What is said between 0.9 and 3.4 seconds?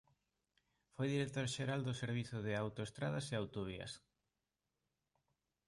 Foi director xeral do servizo de Autoestradas e